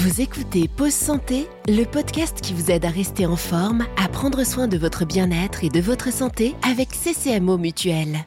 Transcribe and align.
Vous 0.00 0.20
écoutez 0.20 0.68
Pause 0.68 0.92
Santé, 0.92 1.48
le 1.66 1.82
podcast 1.82 2.40
qui 2.40 2.54
vous 2.54 2.70
aide 2.70 2.84
à 2.84 2.88
rester 2.88 3.26
en 3.26 3.34
forme, 3.34 3.84
à 3.96 4.08
prendre 4.08 4.44
soin 4.44 4.68
de 4.68 4.78
votre 4.78 5.04
bien-être 5.04 5.64
et 5.64 5.70
de 5.70 5.80
votre 5.80 6.12
santé 6.12 6.54
avec 6.62 6.90
CCMO 6.90 7.58
Mutuel. 7.58 8.18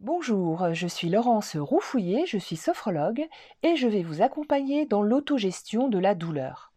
Bonjour, 0.00 0.74
je 0.74 0.86
suis 0.86 1.08
Laurence 1.08 1.56
Roufouillet, 1.56 2.24
je 2.26 2.36
suis 2.36 2.56
sophrologue 2.56 3.26
et 3.62 3.76
je 3.76 3.88
vais 3.88 4.02
vous 4.02 4.20
accompagner 4.20 4.84
dans 4.84 5.00
l'autogestion 5.02 5.88
de 5.88 5.98
la 5.98 6.14
douleur. 6.14 6.69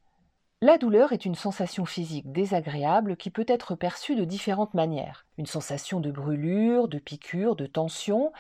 La 0.66 0.78
douleur 0.78 1.12
est 1.12 1.26
une 1.26 1.36
sensation 1.36 1.84
physique 1.84 2.32
désagréable 2.32 3.18
qui 3.18 3.30
peut 3.32 3.44
être 3.50 3.76
perçue 3.76 4.16
de 4.16 4.24
différentes 4.24 4.74
manières. 4.74 5.26
Une 5.38 5.46
sensation 5.46 6.00
de 6.00 6.10
brûlure, 6.10 6.88
de 6.88 7.00
piqûre, 7.00 7.58
de 7.58 7.66
tension, 7.66 8.32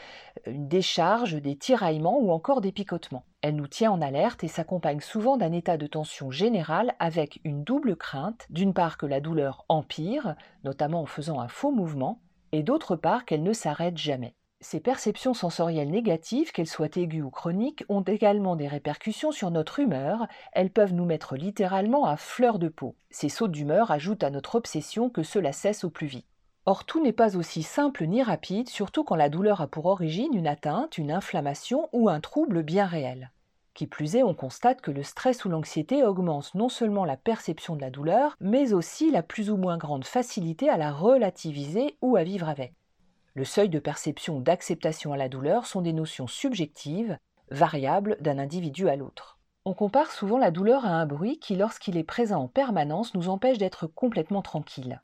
une 0.47 0.69
décharge, 0.69 1.33
des 1.33 1.57
tiraillements 1.57 2.17
ou 2.21 2.31
encore 2.31 2.61
des 2.61 2.71
picotements. 2.71 3.25
Elle 3.41 3.57
nous 3.57 3.67
tient 3.67 3.91
en 3.91 4.01
alerte 4.01 4.41
et 4.45 4.47
s'accompagne 4.47 5.01
souvent 5.01 5.35
d'un 5.35 5.51
état 5.51 5.75
de 5.75 5.85
tension 5.85 6.31
générale 6.31 6.95
avec 6.97 7.41
une 7.43 7.65
double 7.65 7.97
crainte, 7.97 8.47
d'une 8.49 8.73
part 8.73 8.97
que 8.97 9.05
la 9.05 9.19
douleur 9.19 9.65
empire, 9.67 10.35
notamment 10.63 11.01
en 11.01 11.05
faisant 11.05 11.41
un 11.41 11.49
faux 11.49 11.71
mouvement, 11.71 12.21
et 12.53 12.63
d'autre 12.63 12.95
part 12.95 13.25
qu'elle 13.25 13.43
ne 13.43 13.51
s'arrête 13.51 13.97
jamais. 13.97 14.33
Ces 14.63 14.79
perceptions 14.79 15.33
sensorielles 15.33 15.91
négatives, 15.91 16.53
qu'elles 16.53 16.67
soient 16.67 16.95
aiguës 16.95 17.25
ou 17.25 17.29
chroniques, 17.29 17.83
ont 17.89 18.01
également 18.01 18.55
des 18.55 18.69
répercussions 18.69 19.33
sur 19.33 19.51
notre 19.51 19.81
humeur, 19.81 20.25
elles 20.53 20.69
peuvent 20.69 20.93
nous 20.93 21.03
mettre 21.03 21.35
littéralement 21.35 22.05
à 22.05 22.15
fleur 22.15 22.59
de 22.59 22.69
peau. 22.69 22.95
Ces 23.09 23.27
sautes 23.27 23.51
d'humeur 23.51 23.91
ajoutent 23.91 24.23
à 24.23 24.29
notre 24.29 24.55
obsession 24.55 25.09
que 25.09 25.21
cela 25.21 25.51
cesse 25.51 25.83
au 25.83 25.89
plus 25.89 26.07
vite. 26.07 26.25
Or 26.65 26.85
tout 26.85 27.03
n'est 27.03 27.11
pas 27.11 27.35
aussi 27.35 27.61
simple 27.61 28.05
ni 28.05 28.23
rapide, 28.23 28.69
surtout 28.69 29.03
quand 29.03 29.17
la 29.17 29.27
douleur 29.27 29.59
a 29.59 29.67
pour 29.67 29.85
origine 29.85 30.33
une 30.33 30.47
atteinte, 30.47 30.97
une 30.97 31.11
inflammation 31.11 31.89
ou 31.91 32.07
un 32.07 32.21
trouble 32.21 32.63
bien 32.63 32.85
réel. 32.85 33.31
Qui 33.73 33.85
plus 33.85 34.15
est, 34.15 34.23
on 34.23 34.33
constate 34.33 34.79
que 34.79 34.91
le 34.91 35.03
stress 35.03 35.43
ou 35.43 35.49
l'anxiété 35.49 36.05
augmentent 36.05 36.55
non 36.55 36.69
seulement 36.69 37.03
la 37.03 37.17
perception 37.17 37.75
de 37.75 37.81
la 37.81 37.89
douleur, 37.89 38.37
mais 38.39 38.71
aussi 38.71 39.11
la 39.11 39.23
plus 39.23 39.49
ou 39.49 39.57
moins 39.57 39.77
grande 39.77 40.05
facilité 40.05 40.69
à 40.69 40.77
la 40.77 40.93
relativiser 40.93 41.97
ou 42.01 42.15
à 42.15 42.23
vivre 42.23 42.47
avec. 42.47 42.73
Le 43.35 43.45
seuil 43.45 43.69
de 43.69 43.79
perception 43.79 44.37
ou 44.37 44.41
d'acceptation 44.41 45.11
à 45.11 45.17
la 45.17 45.27
douleur 45.27 45.65
sont 45.65 45.81
des 45.81 45.93
notions 45.93 46.27
subjectives, 46.27 47.17
variables 47.49 48.17
d'un 48.19 48.37
individu 48.37 48.89
à 48.89 48.95
l'autre. 48.95 49.39
On 49.65 49.73
compare 49.73 50.11
souvent 50.11 50.37
la 50.37 50.51
douleur 50.51 50.85
à 50.85 50.89
un 50.89 51.05
bruit 51.05 51.39
qui, 51.39 51.55
lorsqu'il 51.55 51.97
est 51.97 52.03
présent 52.03 52.43
en 52.43 52.47
permanence, 52.47 53.13
nous 53.15 53.29
empêche 53.29 53.57
d'être 53.57 53.87
complètement 53.87 54.41
tranquille. 54.41 55.01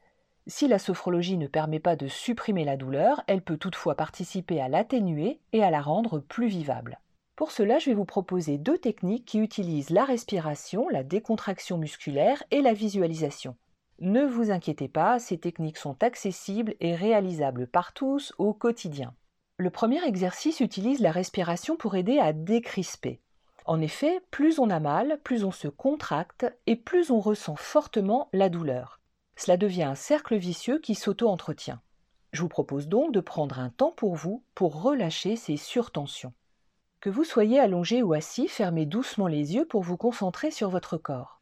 Si 0.48 0.68
la 0.68 0.80
sophrologie 0.80 1.38
ne 1.38 1.48
permet 1.48 1.80
pas 1.80 1.96
de 1.96 2.08
supprimer 2.08 2.66
la 2.66 2.78
douleur, 2.78 3.24
elle 3.28 3.42
peut 3.42 3.58
toutefois 3.58 3.96
participer 3.96 4.60
à 4.60 4.68
l'atténuer 4.68 5.40
et 5.54 5.64
à 5.64 5.72
la 5.72 5.82
rendre 5.82 6.20
plus 6.20 6.48
vivable. 6.48 7.00
Pour 7.36 7.52
cela, 7.52 7.80
je 7.80 7.86
vais 7.90 7.96
vous 7.96 8.06
proposer 8.06 8.58
deux 8.58 8.78
techniques 8.78 9.26
qui 9.26 9.40
utilisent 9.40 9.92
la 9.92 10.04
respiration, 10.04 10.90
la 10.90 11.04
décontraction 11.04 11.78
musculaire 11.78 12.44
et 12.52 12.62
la 12.62 12.74
visualisation. 12.74 13.56
Ne 14.02 14.26
vous 14.26 14.50
inquiétez 14.50 14.88
pas, 14.88 15.20
ces 15.20 15.38
techniques 15.38 15.78
sont 15.78 16.02
accessibles 16.04 16.76
et 16.80 16.96
réalisables 16.96 17.68
par 17.68 17.92
tous 17.92 18.34
au 18.38 18.54
quotidien. 18.54 19.14
Le 19.58 19.70
premier 19.70 20.02
exercice 20.06 20.62
utilise 20.62 21.02
la 21.02 21.12
respiration 21.12 21.76
pour 21.76 21.96
aider 21.96 22.18
à 22.18 22.32
décrisper. 22.32 23.20
En 23.66 23.82
effet, 23.82 24.22
plus 24.32 24.58
on 24.58 24.70
a 24.70 24.80
mal, 24.80 25.20
plus 25.24 25.44
on 25.44 25.52
se 25.52 25.68
contracte 25.68 26.46
et 26.66 26.78
plus 26.78 27.12
on 27.12 27.20
ressent 27.20 27.58
fortement 27.58 28.30
la 28.32 28.48
douleur. 28.48 29.02
Cela 29.36 29.58
devient 29.58 29.84
un 29.84 29.96
cercle 29.96 30.38
vicieux 30.38 30.80
qui 30.80 30.96
s'auto-entretient. 30.96 31.82
Je 32.32 32.42
vous 32.42 32.48
propose 32.48 32.88
donc 32.88 33.12
de 33.12 33.20
prendre 33.20 33.60
un 33.60 33.70
temps 33.70 33.92
pour 33.92 34.16
vous 34.16 34.44
pour 34.56 34.82
relâcher 34.82 35.36
ces 35.36 35.58
surtensions. 35.58 36.34
Que 37.02 37.10
vous 37.10 37.26
soyez 37.26 37.60
allongé 37.60 38.02
ou 38.02 38.14
assis, 38.14 38.48
fermez 38.48 38.86
doucement 38.86 39.28
les 39.28 39.56
yeux 39.56 39.66
pour 39.66 39.84
vous 39.84 39.98
concentrer 39.98 40.52
sur 40.52 40.70
votre 40.70 40.98
corps. 40.98 41.39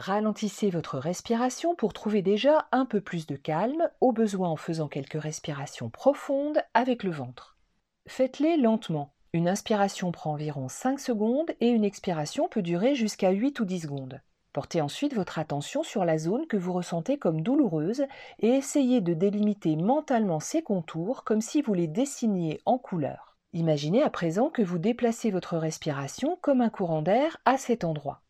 Ralentissez 0.00 0.70
votre 0.70 0.98
respiration 0.98 1.74
pour 1.74 1.92
trouver 1.92 2.22
déjà 2.22 2.68
un 2.72 2.86
peu 2.86 3.02
plus 3.02 3.26
de 3.26 3.36
calme, 3.36 3.90
au 4.00 4.12
besoin 4.12 4.48
en 4.48 4.56
faisant 4.56 4.88
quelques 4.88 5.20
respirations 5.20 5.90
profondes 5.90 6.62
avec 6.72 7.02
le 7.02 7.10
ventre. 7.10 7.58
Faites-les 8.06 8.56
lentement. 8.56 9.12
Une 9.34 9.46
inspiration 9.46 10.10
prend 10.10 10.32
environ 10.32 10.70
5 10.70 10.98
secondes 10.98 11.50
et 11.60 11.68
une 11.68 11.84
expiration 11.84 12.48
peut 12.48 12.62
durer 12.62 12.94
jusqu'à 12.94 13.28
8 13.28 13.60
ou 13.60 13.66
10 13.66 13.80
secondes. 13.80 14.22
Portez 14.54 14.80
ensuite 14.80 15.12
votre 15.12 15.38
attention 15.38 15.82
sur 15.82 16.06
la 16.06 16.16
zone 16.16 16.46
que 16.46 16.56
vous 16.56 16.72
ressentez 16.72 17.18
comme 17.18 17.42
douloureuse 17.42 18.06
et 18.38 18.48
essayez 18.48 19.02
de 19.02 19.12
délimiter 19.12 19.76
mentalement 19.76 20.40
ces 20.40 20.62
contours 20.62 21.24
comme 21.24 21.42
si 21.42 21.60
vous 21.60 21.74
les 21.74 21.88
dessiniez 21.88 22.62
en 22.64 22.78
couleur. 22.78 23.36
Imaginez 23.52 24.02
à 24.02 24.08
présent 24.08 24.48
que 24.48 24.62
vous 24.62 24.78
déplacez 24.78 25.30
votre 25.30 25.58
respiration 25.58 26.38
comme 26.40 26.62
un 26.62 26.70
courant 26.70 27.02
d'air 27.02 27.36
à 27.44 27.58
cet 27.58 27.84
endroit. 27.84 28.22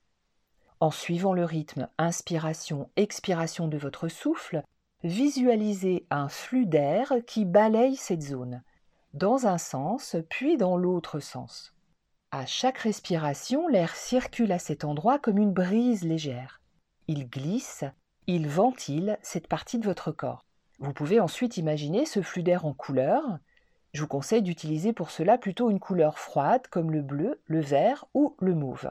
En 0.80 0.90
suivant 0.90 1.34
le 1.34 1.44
rythme 1.44 1.88
inspiration-expiration 1.98 3.68
de 3.68 3.76
votre 3.76 4.08
souffle, 4.08 4.62
visualisez 5.04 6.06
un 6.08 6.30
flux 6.30 6.64
d'air 6.64 7.12
qui 7.26 7.44
balaye 7.44 7.96
cette 7.96 8.22
zone, 8.22 8.62
dans 9.12 9.46
un 9.46 9.58
sens 9.58 10.16
puis 10.30 10.56
dans 10.56 10.78
l'autre 10.78 11.20
sens. 11.20 11.74
À 12.30 12.46
chaque 12.46 12.78
respiration, 12.78 13.68
l'air 13.68 13.94
circule 13.94 14.52
à 14.52 14.58
cet 14.58 14.84
endroit 14.84 15.18
comme 15.18 15.36
une 15.36 15.52
brise 15.52 16.02
légère. 16.02 16.62
Il 17.08 17.28
glisse, 17.28 17.84
il 18.26 18.48
ventile 18.48 19.18
cette 19.20 19.48
partie 19.48 19.78
de 19.78 19.84
votre 19.84 20.12
corps. 20.12 20.46
Vous 20.78 20.94
pouvez 20.94 21.20
ensuite 21.20 21.58
imaginer 21.58 22.06
ce 22.06 22.22
flux 22.22 22.42
d'air 22.42 22.64
en 22.64 22.72
couleur. 22.72 23.22
Je 23.92 24.00
vous 24.00 24.08
conseille 24.08 24.42
d'utiliser 24.42 24.94
pour 24.94 25.10
cela 25.10 25.36
plutôt 25.36 25.68
une 25.68 25.80
couleur 25.80 26.18
froide 26.18 26.66
comme 26.68 26.90
le 26.90 27.02
bleu, 27.02 27.42
le 27.44 27.60
vert 27.60 28.06
ou 28.14 28.34
le 28.38 28.54
mauve. 28.54 28.90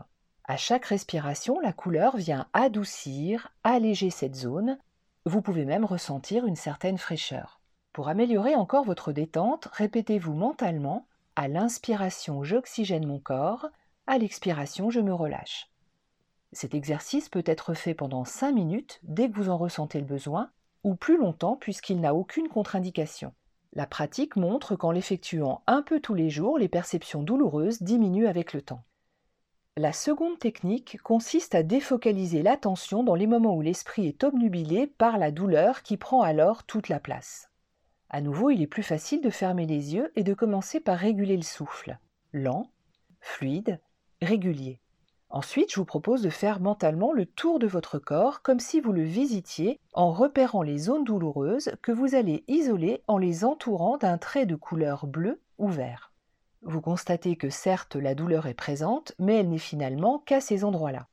À 0.50 0.58
chaque 0.58 0.86
respiration, 0.86 1.60
la 1.60 1.72
couleur 1.72 2.18
vient 2.18 2.48
adoucir, 2.54 3.52
alléger 3.64 4.10
cette 4.10 4.34
zone. 4.34 4.80
Vous 5.26 5.44
pouvez 5.44 5.64
même 5.64 5.86
ressentir 5.86 6.48
une 6.48 6.56
certaine 6.56 6.98
fraîcheur. 6.98 7.62
Pour 7.94 8.08
améliorer 8.08 8.56
encore 8.56 8.84
votre 8.84 9.12
détente, 9.12 9.68
répétez-vous 9.72 10.34
mentalement 10.34 11.06
à 11.36 11.48
l'inspiration, 11.48 12.44
j'oxygène 12.44 13.06
mon 13.06 13.20
corps, 13.20 13.68
à 14.08 14.18
l'expiration, 14.18 14.90
je 14.90 15.02
me 15.02 15.14
relâche. 15.14 15.70
Cet 16.52 16.74
exercice 16.74 17.30
peut 17.30 17.44
être 17.46 17.76
fait 17.76 17.94
pendant 17.94 18.26
5 18.26 18.52
minutes 18.52 19.00
dès 19.04 19.30
que 19.30 19.36
vous 19.36 19.50
en 19.50 19.58
ressentez 19.58 20.00
le 20.00 20.08
besoin, 20.08 20.50
ou 20.84 20.96
plus 20.96 21.20
longtemps 21.20 21.58
puisqu'il 21.58 22.02
n'a 22.02 22.16
aucune 22.16 22.48
contre-indication. 22.48 23.36
La 23.74 23.86
pratique 23.86 24.36
montre 24.36 24.76
qu'en 24.76 24.90
l'effectuant 24.90 25.62
un 25.68 25.84
peu 25.84 26.00
tous 26.00 26.16
les 26.16 26.32
jours, 26.32 26.58
les 26.58 26.70
perceptions 26.70 27.22
douloureuses 27.22 27.84
diminuent 27.84 28.26
avec 28.26 28.54
le 28.54 28.64
temps. 28.64 28.84
La 29.82 29.94
seconde 29.94 30.38
technique 30.38 30.98
consiste 31.04 31.56
à 31.56 31.64
défocaliser 31.64 32.44
l'attention 32.44 33.02
dans 33.02 33.16
les 33.16 33.28
moments 33.28 33.56
où 33.56 33.62
l'esprit 33.62 34.08
est 34.08 34.26
obnubilé 34.26 34.88
par 34.88 35.18
la 35.18 35.32
douleur 35.32 35.84
qui 35.84 35.96
prend 35.96 36.22
alors 36.22 36.66
toute 36.66 36.90
la 36.90 37.00
place. 37.00 37.50
À 38.10 38.20
nouveau, 38.20 38.50
il 38.50 38.62
est 38.62 38.68
plus 38.68 38.84
facile 38.84 39.22
de 39.22 39.30
fermer 39.30 39.66
les 39.66 39.96
yeux 39.96 40.12
et 40.18 40.26
de 40.26 40.34
commencer 40.34 40.82
par 40.82 40.98
réguler 40.98 41.38
le 41.38 41.44
souffle. 41.44 41.98
Lent, 42.34 42.70
fluide, 43.22 43.80
régulier. 44.22 44.82
Ensuite, 45.30 45.72
je 45.72 45.80
vous 45.80 45.86
propose 45.86 46.24
de 46.24 46.30
faire 46.30 46.60
mentalement 46.60 47.14
le 47.14 47.26
tour 47.26 47.58
de 47.58 47.68
votre 47.68 48.00
corps 48.00 48.42
comme 48.42 48.60
si 48.60 48.82
vous 48.82 48.92
le 48.92 49.04
visitiez 49.04 49.80
en 49.94 50.12
repérant 50.12 50.62
les 50.62 50.78
zones 50.78 51.06
douloureuses 51.06 51.72
que 51.82 51.94
vous 51.94 52.16
allez 52.16 52.44
isoler 52.50 53.02
en 53.08 53.18
les 53.18 53.46
entourant 53.46 53.96
d'un 53.96 54.18
trait 54.18 54.46
de 54.46 54.56
couleur 54.56 55.08
bleue 55.08 55.40
ou 55.58 55.70
vert. 55.70 56.12
Vous 56.62 56.82
constatez 56.82 57.36
que 57.36 57.50
certes 57.50 57.96
la 57.96 58.16
douleur 58.16 58.46
est 58.46 58.54
présente, 58.54 59.14
mais 59.18 59.38
elle 59.38 59.50
n'est 59.50 59.58
finalement 59.58 60.20
qu'à 60.20 60.42
ces 60.42 60.64
endroits-là. 60.64 61.08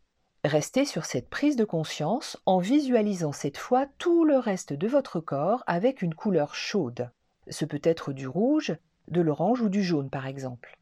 Restez 0.45 0.84
sur 0.84 1.05
cette 1.05 1.29
prise 1.29 1.57
de 1.57 1.65
conscience 1.65 2.41
en 2.47 2.59
visualisant 2.59 3.33
cette 3.33 3.57
fois 3.57 3.87
tout 3.99 4.25
le 4.25 4.39
reste 4.39 4.73
de 4.73 4.87
votre 4.87 5.21
corps 5.21 5.65
avec 5.67 6.03
une 6.03 6.15
couleur 6.15 6.55
chaude. 6.55 7.11
Ce 7.49 7.65
peut 7.65 7.81
être 7.83 8.12
du 8.12 8.29
rouge, 8.29 8.77
de 9.09 9.21
l'orange 9.21 9.61
ou 9.61 9.69
du 9.69 9.83
jaune 9.83 10.11
par 10.11 10.27
exemple. 10.27 10.79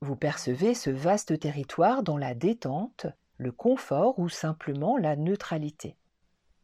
Vous 0.00 0.16
percevez 0.16 0.74
ce 0.74 0.90
vaste 0.90 1.38
territoire 1.38 2.02
dans 2.02 2.16
la 2.16 2.34
détente, 2.34 3.06
le 3.36 3.52
confort 3.52 4.18
ou 4.18 4.28
simplement 4.28 4.96
la 4.96 5.16
neutralité. 5.16 5.96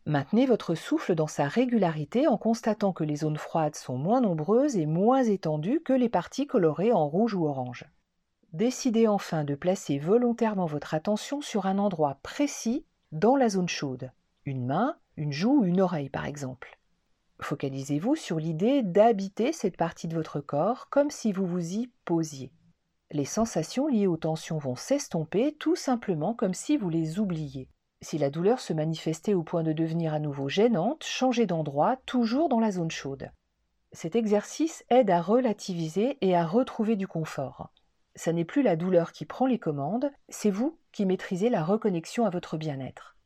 Maintenez 0.08 0.46
votre 0.46 0.76
souffle 0.76 1.16
dans 1.16 1.26
sa 1.26 1.48
régularité 1.48 2.28
en 2.28 2.38
constatant 2.38 2.92
que 2.92 3.02
les 3.02 3.16
zones 3.16 3.38
froides 3.38 3.74
sont 3.74 3.98
moins 3.98 4.20
nombreuses 4.20 4.76
et 4.76 4.86
moins 4.86 5.24
étendues 5.24 5.80
que 5.80 5.92
les 5.92 6.08
parties 6.08 6.46
colorées 6.46 6.92
en 6.92 7.08
rouge 7.08 7.34
ou 7.34 7.44
orange. 7.44 7.84
Décidez 8.52 9.08
enfin 9.08 9.42
de 9.42 9.56
placer 9.56 9.98
volontairement 9.98 10.66
votre 10.66 10.94
attention 10.94 11.40
sur 11.40 11.66
un 11.66 11.78
endroit 11.78 12.20
précis 12.22 12.86
dans 13.10 13.34
la 13.34 13.48
zone 13.48 13.68
chaude, 13.68 14.12
une 14.44 14.64
main, 14.64 14.96
une 15.16 15.32
joue 15.32 15.62
ou 15.62 15.64
une 15.64 15.80
oreille 15.80 16.08
par 16.08 16.24
exemple. 16.24 16.78
Focalisez-vous 17.40 18.14
sur 18.14 18.38
l'idée 18.38 18.84
d'habiter 18.84 19.52
cette 19.52 19.76
partie 19.76 20.06
de 20.06 20.14
votre 20.14 20.38
corps 20.38 20.88
comme 20.88 21.10
si 21.10 21.32
vous 21.32 21.46
vous 21.46 21.72
y 21.72 21.90
posiez. 22.04 22.52
Les 23.10 23.24
sensations 23.24 23.88
liées 23.88 24.06
aux 24.06 24.16
tensions 24.16 24.58
vont 24.58 24.76
s'estomper 24.76 25.56
tout 25.58 25.74
simplement 25.74 26.32
comme 26.32 26.54
si 26.54 26.76
vous 26.76 26.90
les 26.90 27.18
oubliez. 27.18 27.68
Si 28.02 28.18
la 28.18 28.30
douleur 28.30 28.60
se 28.60 28.72
manifestait 28.72 29.34
au 29.34 29.42
point 29.42 29.62
de 29.62 29.72
devenir 29.72 30.12
à 30.12 30.18
nouveau 30.18 30.48
gênante, 30.48 31.04
changez 31.04 31.46
d'endroit, 31.46 31.96
toujours 32.06 32.48
dans 32.48 32.60
la 32.60 32.70
zone 32.70 32.90
chaude. 32.90 33.30
Cet 33.92 34.16
exercice 34.16 34.84
aide 34.90 35.10
à 35.10 35.22
relativiser 35.22 36.18
et 36.20 36.36
à 36.36 36.44
retrouver 36.44 36.96
du 36.96 37.08
confort. 37.08 37.70
ça 38.14 38.32
n'est 38.32 38.44
plus 38.44 38.62
la 38.62 38.76
douleur 38.76 39.12
qui 39.12 39.26
prend 39.26 39.46
les 39.46 39.58
commandes, 39.58 40.10
c'est 40.28 40.50
vous 40.50 40.78
qui 40.92 41.04
maîtrisez 41.04 41.50
la 41.50 41.62
reconnexion 41.62 42.24
à 42.24 42.30
votre 42.30 42.56
bien-être. 42.56 43.16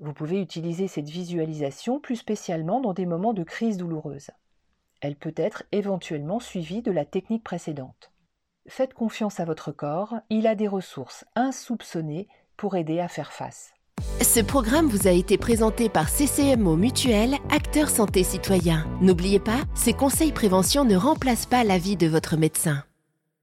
Vous 0.00 0.12
pouvez 0.12 0.40
utiliser 0.40 0.86
cette 0.86 1.08
visualisation 1.08 1.98
plus 1.98 2.16
spécialement 2.16 2.80
dans 2.80 2.92
des 2.92 3.06
moments 3.06 3.32
de 3.32 3.42
crise 3.42 3.78
douloureuse. 3.78 4.30
Elle 5.00 5.16
peut 5.16 5.34
être 5.36 5.64
éventuellement 5.72 6.40
suivie 6.40 6.82
de 6.82 6.92
la 6.92 7.04
technique 7.04 7.42
précédente. 7.42 8.12
Faites 8.68 8.94
confiance 8.94 9.40
à 9.40 9.44
votre 9.44 9.72
corps, 9.72 10.16
il 10.28 10.46
a 10.46 10.54
des 10.54 10.68
ressources 10.68 11.24
insoupçonnées 11.34 12.28
pour 12.56 12.76
aider 12.76 13.00
à 13.00 13.08
faire 13.08 13.32
face. 13.32 13.72
Ce 14.20 14.40
programme 14.40 14.88
vous 14.88 15.06
a 15.06 15.12
été 15.12 15.38
présenté 15.38 15.88
par 15.88 16.08
CCMO 16.08 16.76
Mutuel, 16.76 17.36
acteur 17.50 17.88
santé 17.88 18.24
citoyen. 18.24 18.86
N'oubliez 19.00 19.38
pas, 19.38 19.60
ces 19.74 19.92
conseils 19.92 20.32
prévention 20.32 20.84
ne 20.84 20.96
remplacent 20.96 21.46
pas 21.46 21.64
l'avis 21.64 21.96
de 21.96 22.06
votre 22.06 22.36
médecin. 22.36 22.82